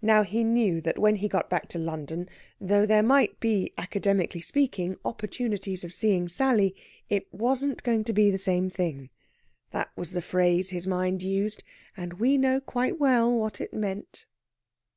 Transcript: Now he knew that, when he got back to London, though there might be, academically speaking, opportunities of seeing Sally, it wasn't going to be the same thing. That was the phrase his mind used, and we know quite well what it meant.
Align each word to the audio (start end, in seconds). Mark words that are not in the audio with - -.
Now 0.00 0.22
he 0.22 0.44
knew 0.44 0.80
that, 0.82 0.96
when 0.96 1.16
he 1.16 1.26
got 1.26 1.50
back 1.50 1.68
to 1.70 1.78
London, 1.80 2.28
though 2.60 2.86
there 2.86 3.02
might 3.02 3.40
be, 3.40 3.72
academically 3.76 4.40
speaking, 4.40 4.94
opportunities 5.04 5.82
of 5.82 5.92
seeing 5.92 6.28
Sally, 6.28 6.72
it 7.08 7.26
wasn't 7.34 7.82
going 7.82 8.04
to 8.04 8.12
be 8.12 8.30
the 8.30 8.38
same 8.38 8.70
thing. 8.70 9.10
That 9.72 9.90
was 9.96 10.12
the 10.12 10.22
phrase 10.22 10.70
his 10.70 10.86
mind 10.86 11.20
used, 11.24 11.64
and 11.96 12.12
we 12.20 12.38
know 12.38 12.60
quite 12.60 13.00
well 13.00 13.28
what 13.32 13.60
it 13.60 13.74
meant. 13.74 14.26